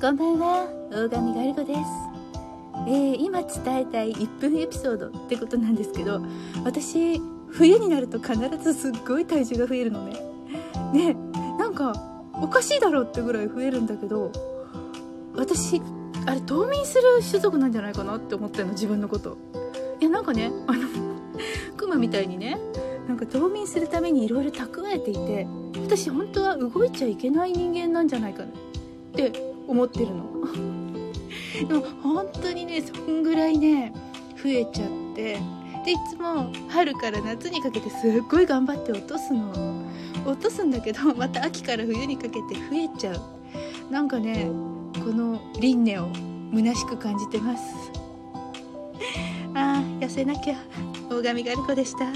[0.00, 0.68] こんばんは。
[0.92, 1.80] 大神ガルコです、
[2.86, 6.22] えー、今伝えたい1分エピソードってことなんですけど
[6.64, 10.14] 私冬になると必ずすっごい体重が増えるのね。
[10.92, 11.14] ね
[11.58, 11.92] なんか
[12.32, 14.30] おかしいだろってぐらい増えるんだけど
[15.34, 15.82] 私
[16.26, 19.36] あれ冬眠する種族なんじゃないかなって思ってるの自分のこと。
[20.00, 20.88] いやなんかねあの
[21.76, 22.56] クマみたいにね
[23.08, 25.48] なんか冬眠するためにいろいろ蓄えていて
[25.82, 28.50] 私本当は動いちゃいけない人間なんじゃないかなっ
[29.12, 30.24] て思ってるの。
[31.68, 33.92] でも本当にねそんぐらいね
[34.42, 35.38] 増えちゃって。
[35.84, 39.52] でいつも春から夏にかけてすっごい頑張って落とすの。
[40.26, 43.20] 落とすんだけど また秋から冬にかけて増えちゃう。
[43.92, 44.50] なんかね
[44.94, 46.08] この輪廻を
[46.52, 47.74] 虚しく感じてます。
[49.54, 50.56] ああ痩せなきゃ。
[51.10, 52.06] 大神ガルコでした。